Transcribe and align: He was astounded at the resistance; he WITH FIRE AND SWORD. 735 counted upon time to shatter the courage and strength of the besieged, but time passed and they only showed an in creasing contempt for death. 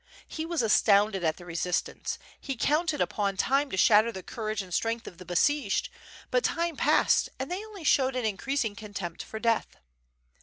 He 0.27 0.47
was 0.47 0.63
astounded 0.63 1.23
at 1.23 1.37
the 1.37 1.45
resistance; 1.45 2.17
he 2.39 2.53
WITH 2.53 2.61
FIRE 2.63 2.79
AND 2.79 2.89
SWORD. 2.89 2.97
735 3.11 3.17
counted 3.19 3.29
upon 3.35 3.37
time 3.59 3.69
to 3.69 3.77
shatter 3.77 4.11
the 4.11 4.23
courage 4.23 4.61
and 4.63 4.73
strength 4.73 5.05
of 5.05 5.19
the 5.19 5.25
besieged, 5.25 5.89
but 6.31 6.43
time 6.43 6.75
passed 6.75 7.29
and 7.37 7.51
they 7.51 7.63
only 7.63 7.83
showed 7.83 8.15
an 8.15 8.25
in 8.25 8.35
creasing 8.37 8.73
contempt 8.75 9.21
for 9.21 9.37
death. 9.37 9.77